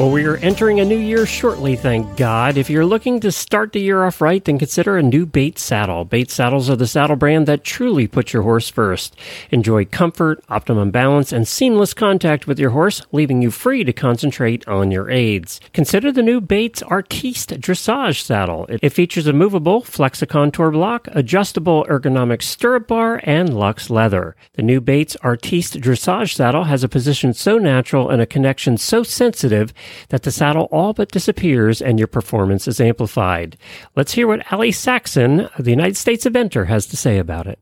[0.00, 2.56] Well, we are entering a new year shortly, thank God.
[2.56, 6.06] If you're looking to start the year off right, then consider a new Bates saddle.
[6.06, 9.14] Bates saddles are the saddle brand that truly puts your horse first.
[9.50, 14.66] Enjoy comfort, optimum balance, and seamless contact with your horse, leaving you free to concentrate
[14.66, 15.60] on your aids.
[15.74, 18.64] Consider the new Bates Artiste Dressage saddle.
[18.70, 24.34] It features a movable Flexicontour block, adjustable ergonomic stirrup bar, and luxe leather.
[24.54, 29.02] The new Bates Artiste Dressage saddle has a position so natural and a connection so
[29.02, 29.74] sensitive
[30.08, 33.56] that the saddle all but disappears and your performance is amplified.
[33.96, 37.58] Let's hear what Ali Saxon, the United States eventer, has to say about it.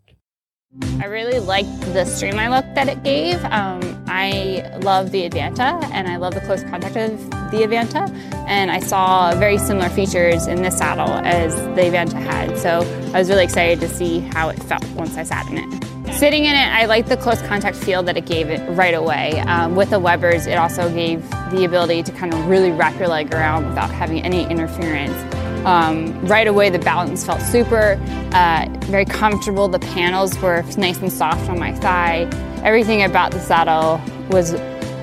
[1.01, 3.43] I really liked the streamline look that it gave.
[3.47, 8.11] Um, I love the Advanta and I love the close contact of the Advanta.
[8.47, 12.59] And I saw very similar features in this saddle as the Advanta had.
[12.59, 12.81] So
[13.15, 15.98] I was really excited to see how it felt once I sat in it.
[16.13, 19.39] Sitting in it, I liked the close contact feel that it gave it right away.
[19.41, 23.09] Um, with the Webers, it also gave the ability to kind of really wrap your
[23.09, 25.17] leg around without having any interference.
[25.65, 28.01] Um, right away, the balance felt super,
[28.33, 29.69] uh, very comfortable.
[29.69, 32.29] The panels were nice and soft on my thigh.
[32.65, 34.55] Everything about the saddle was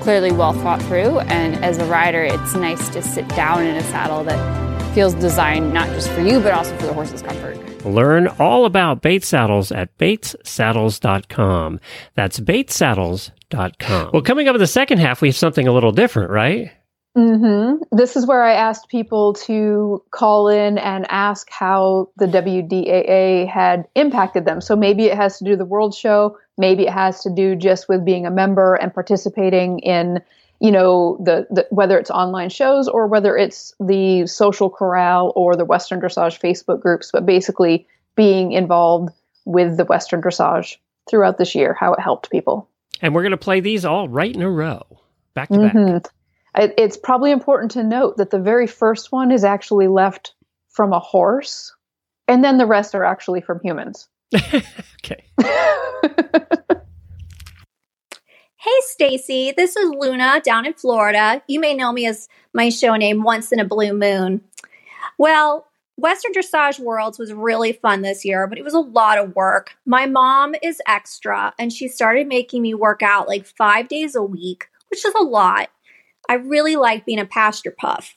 [0.02, 3.82] clearly well thought through, and as a rider, it's nice to sit down in a
[3.84, 7.75] saddle that feels designed not just for you, but also for the horse's comfort.
[7.86, 11.80] Learn all about Bates Saddles at batessaddles.com.
[12.14, 14.10] That's batessaddles.com.
[14.12, 16.72] Well, coming up in the second half, we have something a little different, right?
[17.16, 17.96] Mm-hmm.
[17.96, 23.86] This is where I asked people to call in and ask how the WDAA had
[23.94, 24.60] impacted them.
[24.60, 27.88] So maybe it has to do the World Show, Maybe it has to do just
[27.88, 30.20] with being a member and participating in,
[30.60, 35.54] you know, the, the whether it's online shows or whether it's the social corral or
[35.56, 39.10] the Western Dressage Facebook groups, but basically being involved
[39.44, 40.76] with the Western Dressage
[41.08, 42.68] throughout this year, how it helped people.
[43.02, 44.82] And we're going to play these all right in a row,
[45.34, 45.74] back to back.
[45.74, 46.06] Mhm.
[46.56, 50.32] It- It's probably important to note that the very first one is actually left
[50.70, 51.74] from a horse,
[52.28, 54.08] and then the rest are actually from humans.
[54.34, 55.24] okay.
[58.66, 61.40] Hey Stacy, this is Luna down in Florida.
[61.46, 64.40] You may know me as my show name Once in a Blue Moon.
[65.18, 69.36] Well, Western Dressage Worlds was really fun this year, but it was a lot of
[69.36, 69.76] work.
[69.86, 74.22] My mom is extra and she started making me work out like 5 days a
[74.24, 75.68] week, which is a lot.
[76.28, 78.16] I really like being a pasture puff.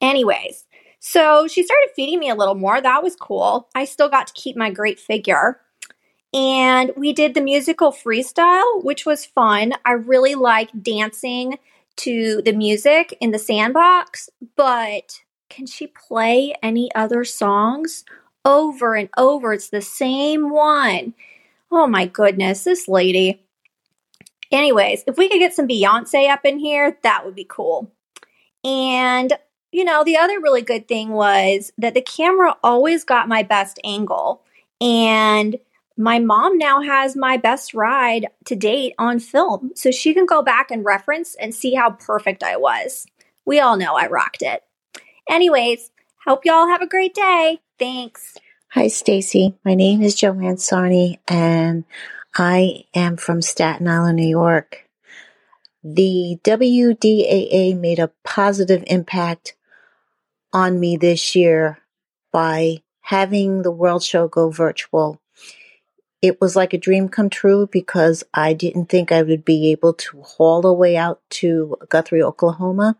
[0.00, 0.64] Anyways,
[0.98, 2.80] so she started feeding me a little more.
[2.80, 3.68] That was cool.
[3.72, 5.60] I still got to keep my great figure.
[6.34, 9.74] And we did the musical freestyle, which was fun.
[9.84, 11.58] I really like dancing
[11.96, 18.04] to the music in the sandbox, but can she play any other songs
[18.44, 19.52] over and over?
[19.52, 21.12] It's the same one.
[21.70, 23.42] Oh my goodness, this lady.
[24.50, 27.90] Anyways, if we could get some Beyonce up in here, that would be cool.
[28.64, 29.32] And,
[29.70, 33.78] you know, the other really good thing was that the camera always got my best
[33.84, 34.42] angle.
[34.80, 35.58] And
[35.96, 39.72] my mom now has my best ride to date on film.
[39.74, 43.06] So she can go back and reference and see how perfect I was.
[43.44, 44.62] We all know I rocked it.
[45.28, 45.90] Anyways,
[46.26, 47.60] hope y'all have a great day.
[47.78, 48.36] Thanks.
[48.70, 49.54] Hi, Stacy.
[49.64, 51.84] My name is Joann Sarni, and
[52.34, 54.88] I am from Staten Island, New York.
[55.84, 59.54] The WDAA made a positive impact
[60.52, 61.78] on me this year
[62.32, 65.20] by having the World Show go virtual.
[66.22, 69.92] It was like a dream come true because I didn't think I would be able
[69.94, 72.96] to haul the way out to Guthrie, Oklahoma.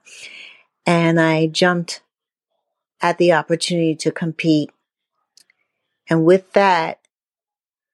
[0.85, 2.02] And I jumped
[3.00, 4.70] at the opportunity to compete.
[6.11, 6.98] And with that,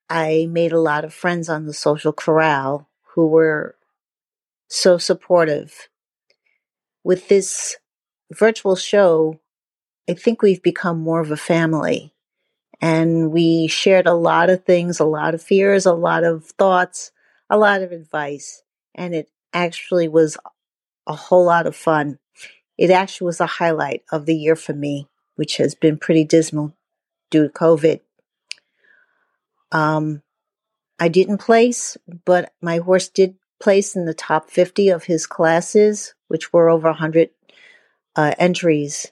[0.08, 3.76] I made a lot of friends on the social corral who were
[4.68, 5.88] so supportive.
[7.04, 7.76] With this
[8.32, 9.40] virtual show,
[10.08, 12.14] I think we've become more of a family.
[12.80, 17.10] And we shared a lot of things, a lot of fears, a lot of thoughts,
[17.50, 18.62] a lot of advice.
[18.94, 20.36] And it actually was
[21.06, 22.18] a whole lot of fun.
[22.76, 26.74] It actually was a highlight of the year for me, which has been pretty dismal
[27.30, 28.00] due to COVID.
[29.72, 30.22] Um,
[31.00, 36.14] I didn't place, but my horse did place in the top 50 of his classes,
[36.28, 37.30] which were over 100
[38.14, 39.10] uh, entries.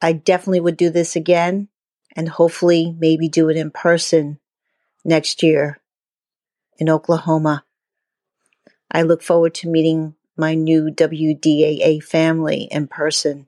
[0.00, 1.68] I definitely would do this again
[2.16, 4.38] and hopefully maybe do it in person
[5.04, 5.80] next year
[6.78, 7.64] in Oklahoma.
[8.90, 13.46] I look forward to meeting my new WDAA family in person.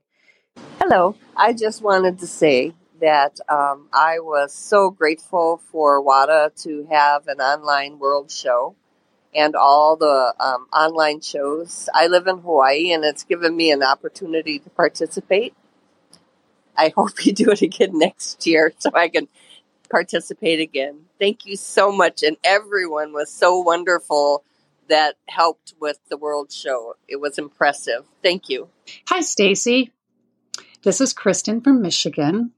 [0.79, 1.16] Hello.
[1.37, 7.27] I just wanted to say that um, I was so grateful for WADA to have
[7.27, 8.77] an online world show
[9.35, 11.88] and all the um, online shows.
[11.92, 15.55] I live in Hawaii and it's given me an opportunity to participate.
[16.77, 19.29] I hope you do it again next year so I can
[19.91, 21.01] participate again.
[21.19, 22.23] Thank you so much.
[22.23, 24.45] And everyone was so wonderful
[24.89, 26.97] that helped with the world show.
[27.07, 28.05] It was impressive.
[28.23, 28.69] Thank you.
[29.09, 29.93] Hi, Stacy.
[30.83, 32.51] This is Kristin from Michigan,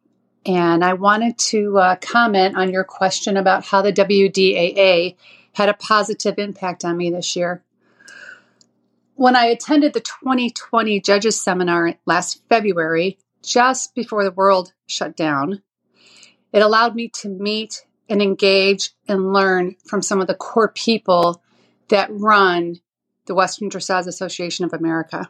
[0.46, 5.16] and I wanted to uh, comment on your question about how the WDAA
[5.52, 7.62] had a positive impact on me this year.
[9.16, 15.62] When I attended the 2020 Judges Seminar last February, just before the world shut down,
[16.52, 21.42] it allowed me to meet and engage and learn from some of the core people
[21.88, 22.76] that run
[23.26, 25.28] the Western Dressage Association of America.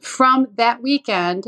[0.00, 1.44] From that weekend,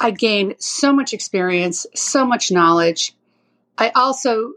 [0.00, 3.14] I gained so much experience, so much knowledge.
[3.76, 4.52] I also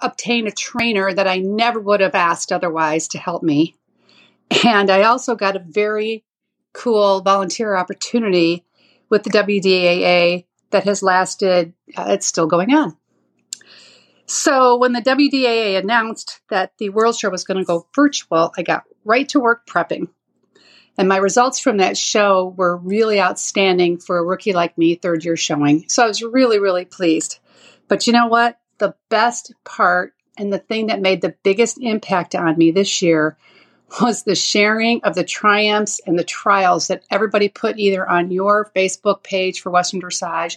[0.00, 3.76] obtained a trainer that I never would have asked otherwise to help me.
[4.64, 6.24] And I also got a very
[6.72, 8.64] cool volunteer opportunity
[9.08, 12.96] with the WDAA that has lasted, uh, it's still going on.
[14.26, 18.62] So when the WDAA announced that the World Show was going to go virtual, I
[18.62, 20.08] got right to work prepping.
[20.96, 25.24] And my results from that show were really outstanding for a rookie like me, third
[25.24, 25.88] year showing.
[25.88, 27.38] So I was really, really pleased.
[27.88, 28.58] But you know what?
[28.78, 33.36] The best part and the thing that made the biggest impact on me this year
[34.00, 38.70] was the sharing of the triumphs and the trials that everybody put either on your
[38.74, 40.56] Facebook page for Western Dressage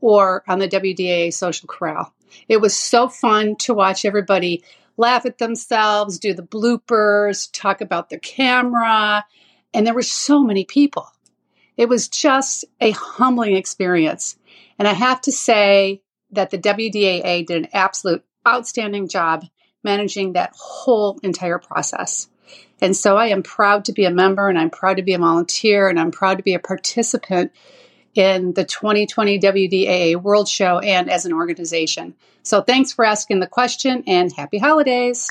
[0.00, 2.12] or on the WDAA Social Corral.
[2.48, 4.64] It was so fun to watch everybody
[4.96, 9.24] laugh at themselves, do the bloopers, talk about their camera.
[9.72, 11.08] And there were so many people.
[11.76, 14.36] It was just a humbling experience.
[14.78, 19.44] And I have to say that the WDAA did an absolute outstanding job
[19.82, 22.28] managing that whole entire process.
[22.80, 25.18] And so I am proud to be a member and I'm proud to be a
[25.18, 27.52] volunteer and I'm proud to be a participant
[28.14, 32.14] in the 2020 WDAA World Show and as an organization.
[32.42, 35.30] So thanks for asking the question and happy holidays.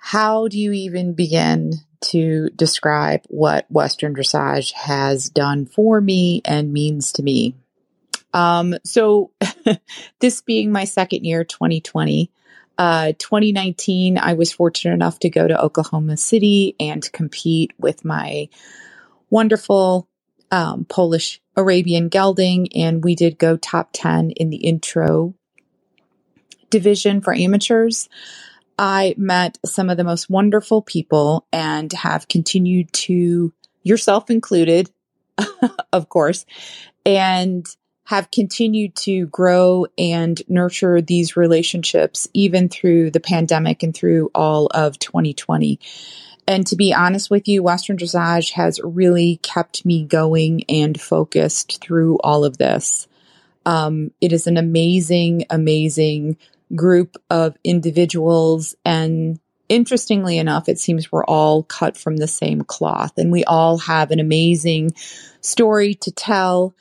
[0.00, 6.72] How do you even begin to describe what Western dressage has done for me and
[6.72, 7.54] means to me.
[8.32, 9.32] Um, so,
[10.20, 12.30] this being my second year, 2020,
[12.78, 18.48] uh, 2019, I was fortunate enough to go to Oklahoma City and compete with my
[19.28, 20.08] wonderful
[20.50, 25.34] um, Polish Arabian gelding, and we did go top 10 in the intro
[26.70, 28.08] division for amateurs.
[28.80, 34.90] I met some of the most wonderful people and have continued to, yourself included,
[35.92, 36.46] of course,
[37.04, 37.66] and
[38.04, 44.68] have continued to grow and nurture these relationships even through the pandemic and through all
[44.68, 45.78] of 2020.
[46.48, 51.82] And to be honest with you, Western Dressage has really kept me going and focused
[51.82, 53.06] through all of this.
[53.66, 56.38] Um, it is an amazing, amazing
[56.74, 58.74] group of individuals.
[58.84, 63.78] And interestingly enough, it seems we're all cut from the same cloth and we all
[63.78, 64.92] have an amazing
[65.40, 66.74] story to tell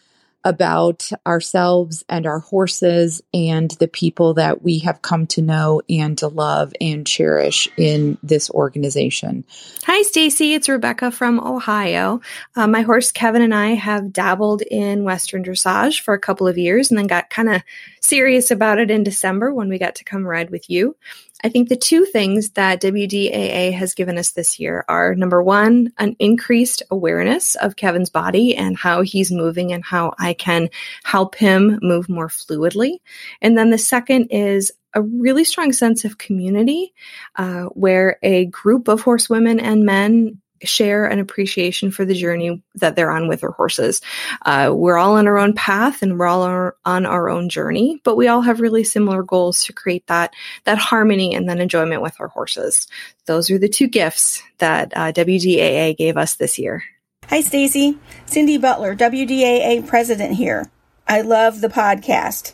[0.44, 6.18] about ourselves and our horses and the people that we have come to know and
[6.18, 9.44] to love and cherish in this organization.
[9.84, 10.54] Hi, Stacy.
[10.54, 12.22] It's Rebecca from Ohio.
[12.56, 16.58] Uh, my horse Kevin and I have dabbled in Western dressage for a couple of
[16.58, 17.62] years and then got kind of
[18.02, 20.96] serious about it in December when we got to come ride with you.
[21.42, 25.94] I think the two things that WDAA has given us this year are number one,
[25.98, 30.70] an increased awareness of Kevin's body and how he's moving and how I can
[31.04, 32.98] help him move more fluidly.
[33.42, 36.94] And then the second is a really strong sense of community
[37.36, 42.96] uh, where a group of horsewomen and men share an appreciation for the journey that
[42.96, 44.02] they're on with their horses.
[44.44, 48.02] Uh, we're all on our own path and we're all our, on our own journey,
[48.04, 50.34] but we all have really similar goals to create that
[50.66, 52.88] that harmony and then enjoyment with our horses.
[53.26, 56.84] Those are the two gifts that uh, WDAA gave us this year.
[57.28, 57.98] Hi, Stacy.
[58.26, 60.70] Cindy Butler, WDAA president here.
[61.08, 62.54] I love the podcast.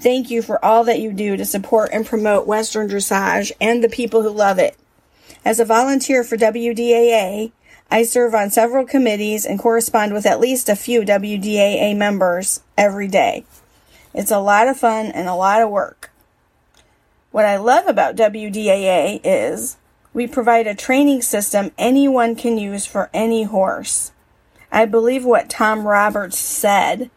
[0.00, 3.88] Thank you for all that you do to support and promote Western dressage and the
[3.88, 4.76] people who love it.
[5.44, 7.52] As a volunteer for WDAA,
[7.90, 13.08] I serve on several committees and correspond with at least a few WDAA members every
[13.08, 13.44] day.
[14.12, 16.10] It's a lot of fun and a lot of work.
[17.30, 19.76] What I love about WDAA is
[20.12, 24.12] we provide a training system anyone can use for any horse.
[24.72, 27.10] I believe what Tom Roberts said.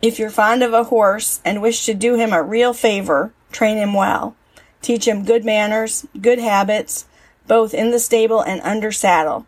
[0.00, 3.76] If you're fond of a horse and wish to do him a real favor, train
[3.76, 4.36] him well.
[4.80, 7.06] Teach him good manners, good habits,
[7.50, 9.44] both in the stable and under saddle.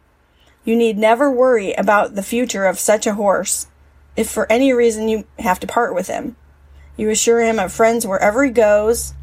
[0.64, 3.68] You need never worry about the future of such a horse
[4.16, 6.34] if for any reason you have to part with him.
[6.96, 9.14] You assure him of friends wherever he goes.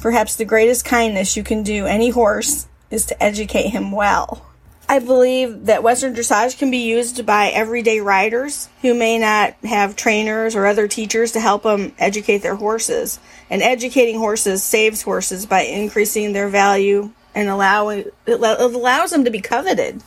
[0.00, 4.44] Perhaps the greatest kindness you can do any horse is to educate him well.
[4.88, 9.94] I believe that Western dressage can be used by everyday riders who may not have
[9.94, 13.20] trainers or other teachers to help them educate their horses.
[13.48, 19.30] And educating horses saves horses by increasing their value and allowing it allows them to
[19.30, 20.02] be coveted.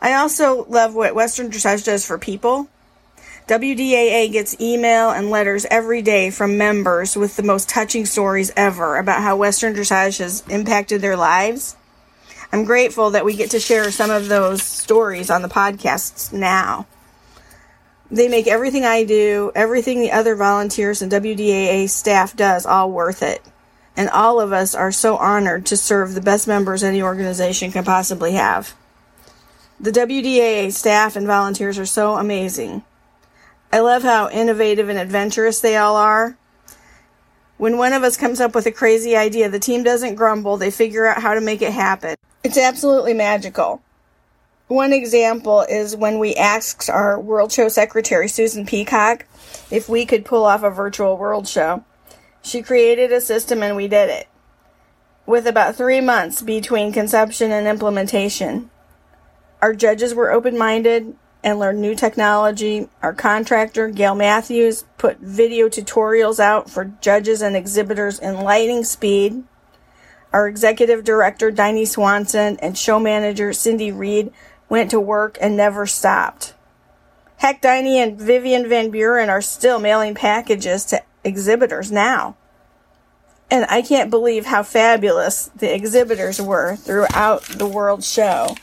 [0.00, 2.68] I also love what Western dressage does for people.
[3.46, 8.96] WDAA gets email and letters every day from members with the most touching stories ever
[8.96, 11.76] about how Western dressage has impacted their lives
[12.52, 16.86] I'm grateful that we get to share some of those stories on the podcasts now.
[18.10, 23.22] They make everything I do, everything the other volunteers and WDAA staff does, all worth
[23.22, 23.40] it.
[24.00, 27.84] And all of us are so honored to serve the best members any organization can
[27.84, 28.74] possibly have.
[29.78, 32.82] The WDAA staff and volunteers are so amazing.
[33.70, 36.38] I love how innovative and adventurous they all are.
[37.58, 40.70] When one of us comes up with a crazy idea, the team doesn't grumble, they
[40.70, 42.16] figure out how to make it happen.
[42.42, 43.82] It's absolutely magical.
[44.68, 49.26] One example is when we asked our World Show Secretary, Susan Peacock,
[49.70, 51.84] if we could pull off a virtual World Show.
[52.42, 54.28] She created a system and we did it.
[55.26, 58.70] With about three months between conception and implementation.
[59.62, 61.14] Our judges were open minded
[61.44, 62.88] and learned new technology.
[63.02, 69.44] Our contractor, Gail Matthews, put video tutorials out for judges and exhibitors in lightning speed
[70.32, 74.32] our executive director, Dini Swanson, and show manager, Cindy Reed,
[74.68, 76.54] went to work and never stopped.
[77.38, 82.36] Heck, Dini and Vivian Van Buren are still mailing packages to exhibitors now.
[83.50, 88.54] And I can't believe how fabulous the exhibitors were throughout the World Show.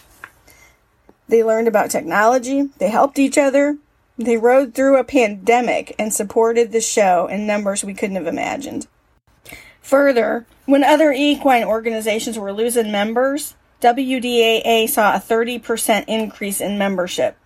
[1.28, 3.78] They learned about technology, they helped each other,
[4.18, 8.88] they rode through a pandemic and supported the show in numbers we couldn't have imagined.
[9.82, 17.38] Further, when other equine organizations were losing members, WDAA saw a 30% increase in membership.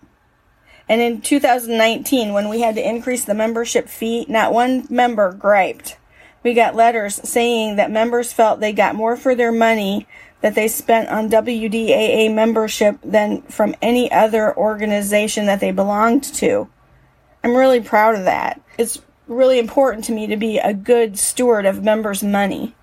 [0.88, 5.96] And in 2019, when we had to increase the membership fee, not one member griped.
[6.42, 10.06] We got letters saying that members felt they got more for their money
[10.40, 16.68] that they spent on WDAA membership than from any other organization that they belonged to.
[17.44, 18.60] I'm really proud of that.
[18.76, 22.74] It's really important to me to be a good steward of members' money.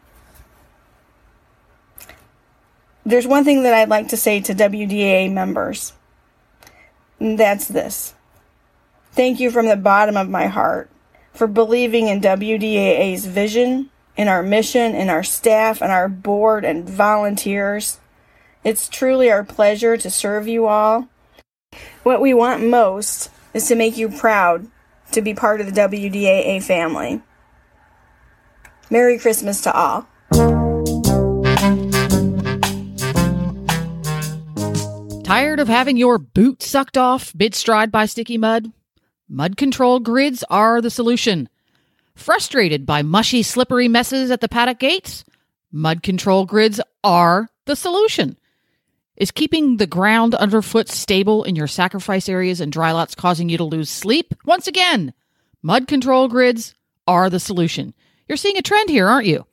[3.06, 5.94] There's one thing that I'd like to say to WDA members.
[7.20, 8.14] That's this.
[9.12, 10.90] Thank you from the bottom of my heart
[11.34, 16.88] for believing in WDAA's vision, in our mission, in our staff, and our board and
[16.88, 18.00] volunteers.
[18.64, 21.08] It's truly our pleasure to serve you all.
[22.04, 24.68] What we want most is to make you proud
[25.12, 27.22] to be part of the WDAA family.
[28.90, 30.08] Merry Christmas to all.
[35.30, 38.72] Tired of having your boot sucked off mid stride by sticky mud?
[39.28, 41.48] Mud control grids are the solution.
[42.16, 45.24] Frustrated by mushy, slippery messes at the paddock gates?
[45.72, 48.40] Mud control grids are the solution.
[49.18, 53.58] Is keeping the ground underfoot stable in your sacrifice areas and dry lots causing you
[53.58, 54.34] to lose sleep?
[54.46, 55.14] Once again,
[55.62, 56.74] mud control grids
[57.08, 57.94] are the solution.
[58.28, 59.46] You're seeing a trend here, aren't you?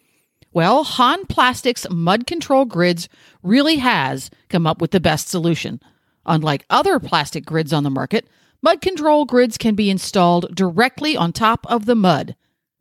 [0.54, 3.10] Well, Hahn Plastics mud control grids
[3.42, 5.80] really has come up with the best solution.
[6.26, 8.28] Unlike other plastic grids on the market,
[8.62, 12.34] mud control grids can be installed directly on top of the mud.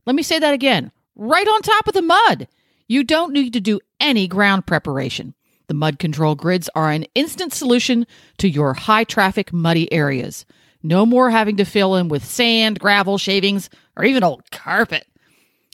[0.05, 2.47] Let me say that again right on top of the mud.
[2.87, 5.33] You don't need to do any ground preparation.
[5.67, 8.05] The mud control grids are an instant solution
[8.37, 10.45] to your high traffic, muddy areas.
[10.83, 15.07] No more having to fill in with sand, gravel, shavings, or even old carpet.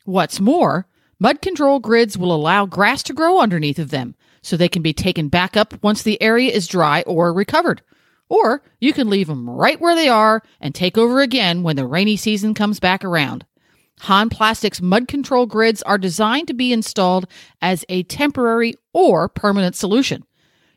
[0.05, 0.87] What's more,
[1.19, 4.93] mud control grids will allow grass to grow underneath of them so they can be
[4.93, 7.81] taken back up once the area is dry or recovered.
[8.29, 11.85] Or you can leave them right where they are and take over again when the
[11.85, 13.45] rainy season comes back around.
[14.01, 17.27] Hahn Plastics mud control grids are designed to be installed
[17.61, 20.23] as a temporary or permanent solution.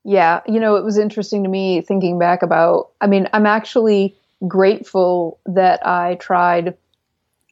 [0.04, 2.92] Yeah, you know, it was interesting to me thinking back about.
[3.02, 4.16] I mean, I'm actually
[4.48, 6.78] grateful that I tried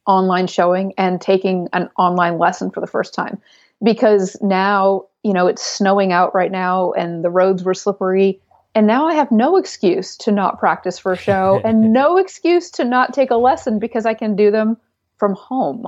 [0.06, 3.42] online showing and taking an online lesson for the first time
[3.82, 8.40] because now, you know, it's snowing out right now and the roads were slippery.
[8.76, 12.72] And now I have no excuse to not practice for a show and no excuse
[12.72, 14.78] to not take a lesson because I can do them
[15.18, 15.86] from home,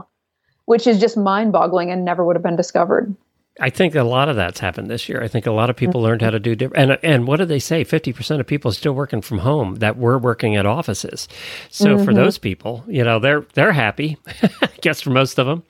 [0.66, 3.16] which is just mind boggling and never would have been discovered.
[3.62, 5.24] I think a lot of that's happened this year.
[5.24, 6.92] I think a lot of people learned how to do different.
[6.92, 7.86] And and what do they say?
[7.86, 11.30] Fifty percent of people are still working from home that were working at offices.
[11.70, 12.16] So for Mhm.
[12.16, 14.18] those people, you know, they're they're happy.
[14.62, 15.64] I guess for most of them,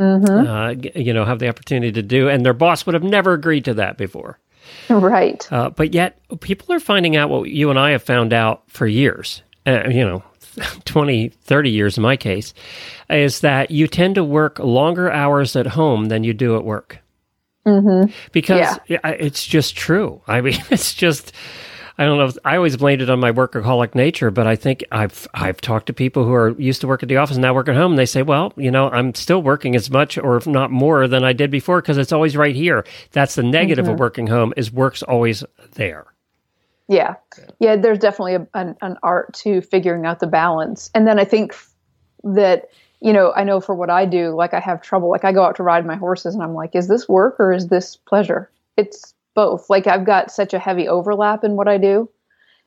[0.00, 0.46] Mm-hmm.
[0.48, 3.66] uh, you know, have the opportunity to do, and their boss would have never agreed
[3.66, 4.38] to that before.
[4.88, 5.46] Right.
[5.52, 8.86] Uh, but yet, people are finding out what you and I have found out for
[8.86, 9.42] years.
[9.66, 10.22] Uh, you know,
[10.84, 12.52] 20, 30 years in my case,
[13.08, 16.98] is that you tend to work longer hours at home than you do at work
[17.64, 18.10] Mm-hmm.
[18.32, 20.20] because I- it's just true.
[20.26, 21.32] I mean, it's just.
[22.02, 22.24] I don't know.
[22.26, 25.86] If, I always blamed it on my workaholic nature, but I think I've I've talked
[25.86, 27.92] to people who are used to work at the office and now work at home,
[27.92, 31.06] and they say, "Well, you know, I'm still working as much, or if not more,
[31.06, 33.92] than I did before because it's always right here." That's the negative Mhm.
[33.92, 35.44] of working home is work's always
[35.74, 36.06] there.
[36.88, 37.14] Yeah.
[37.60, 40.90] Yeah, there's definitely a, an, an art to figuring out the balance.
[40.96, 41.54] And then I think
[42.24, 42.68] that,
[43.00, 45.08] you know, I know for what I do, like I have trouble.
[45.08, 47.52] Like I go out to ride my horses and I'm like, is this work or
[47.52, 48.50] is this pleasure?
[48.76, 49.68] It's both.
[49.70, 52.08] Like I've got such a heavy overlap in what I do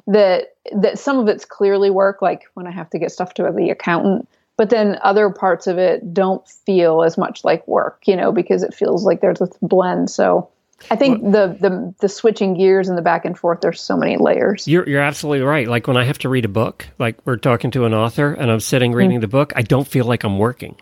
[0.07, 3.51] that that some of it's clearly work, like when I have to get stuff to
[3.55, 4.27] the accountant.
[4.57, 8.63] But then other parts of it don't feel as much like work, you know, because
[8.63, 10.09] it feels like there's a blend.
[10.09, 10.49] So
[10.91, 14.17] I think the, the the switching gears and the back and forth, there's so many
[14.17, 14.67] layers.
[14.67, 15.67] You're you're absolutely right.
[15.67, 18.51] Like when I have to read a book, like we're talking to an author and
[18.51, 19.21] I'm sitting reading mm.
[19.21, 20.75] the book, I don't feel like I'm working.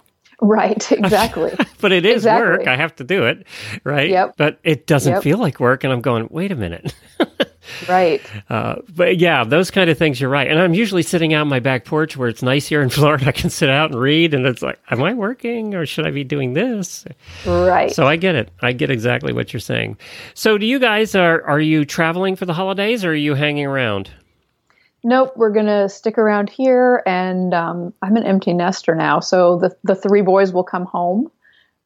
[0.46, 1.54] Right, exactly.
[1.80, 2.50] But it is Exactly.
[2.60, 2.68] work.
[2.68, 3.46] I have to do it,
[3.84, 4.10] right?
[4.10, 4.36] Yep.
[4.38, 5.24] But it doesn't Yep.
[5.24, 6.94] feel like work, and I'm going, wait a minute.
[7.90, 8.22] right.
[8.50, 10.20] Uh, but yeah, those kind of things.
[10.22, 10.50] You're right.
[10.50, 13.26] And I'm usually sitting out on my back porch where it's nice here in Florida.
[13.28, 16.12] I can sit out and read, and it's like, am I working or should I
[16.12, 17.06] be doing this?
[17.46, 17.92] Right.
[17.92, 18.50] So I get it.
[18.62, 19.98] I get exactly what you're saying.
[20.36, 23.66] So do you guys are are you traveling for the holidays or are you hanging
[23.66, 24.10] around?
[25.04, 29.76] Nope, we're gonna stick around here, and um, I'm an empty nester now, so the
[29.84, 31.30] the three boys will come home,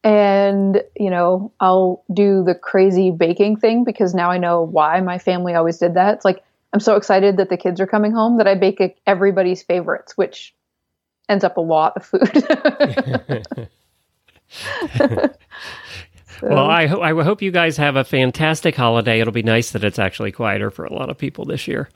[0.04, 5.18] and you know I'll do the crazy baking thing because now I know why my
[5.18, 6.14] family always did that.
[6.14, 9.62] It's like I'm so excited that the kids are coming home that I bake everybody's
[9.64, 10.54] favorites, which
[11.28, 13.68] ends up a lot of food.
[16.42, 19.20] Well, I, ho- I hope you guys have a fantastic holiday.
[19.20, 21.88] It'll be nice that it's actually quieter for a lot of people this year.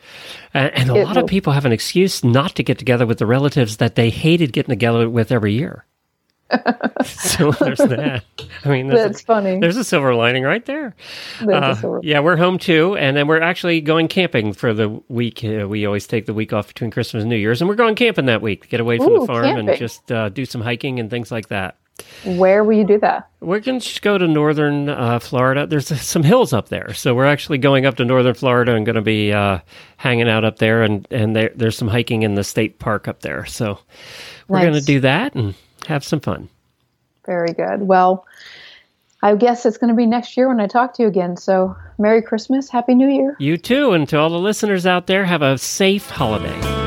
[0.54, 1.24] And, and a It lot will.
[1.24, 4.52] of people have an excuse not to get together with the relatives that they hated
[4.52, 5.84] getting together with every year.
[7.04, 8.24] so there's that.
[8.64, 9.58] I mean, That's a, funny.
[9.58, 10.94] There's a silver lining right there.
[11.40, 15.42] Uh, yeah, we're home too, and then we're actually going camping for the week.
[15.42, 17.94] Uh, we always take the week off between Christmas and New Year's, and we're going
[17.94, 18.68] camping that week.
[18.68, 21.48] Get away from Ooh, the farm and just uh, do some hiking and things like
[21.48, 21.76] that.
[22.24, 23.28] Where will you do that?
[23.40, 25.66] We're going to go to northern uh, Florida.
[25.66, 28.96] There's some hills up there, so we're actually going up to northern Florida and going
[28.96, 29.58] to be uh,
[29.96, 30.82] hanging out up there.
[30.82, 33.78] And and there, there's some hiking in the state park up there, so
[34.48, 35.54] we're going to do that and
[35.86, 36.48] have some fun.
[37.26, 37.82] Very good.
[37.82, 38.26] Well,
[39.22, 41.36] I guess it's going to be next year when I talk to you again.
[41.36, 43.36] So, Merry Christmas, Happy New Year.
[43.38, 46.81] You too, and to all the listeners out there, have a safe holiday.